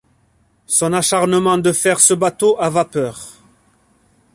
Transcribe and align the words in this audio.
Son 0.65 0.93
acharnement 0.93 1.59
de 1.59 1.71
faire 1.71 1.99
ce 1.99 2.15
bateau 2.15 2.55
à 2.59 2.71
vapeur 2.71 3.33